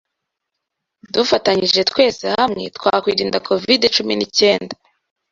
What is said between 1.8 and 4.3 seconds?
twese hamwe twakwirinda covid cumi